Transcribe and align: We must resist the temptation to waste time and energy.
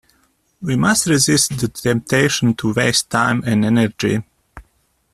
We 0.63 0.75
must 0.77 1.05
resist 1.05 1.59
the 1.59 1.67
temptation 1.67 2.55
to 2.55 2.73
waste 2.73 3.11
time 3.11 3.43
and 3.45 3.63
energy. 3.63 4.23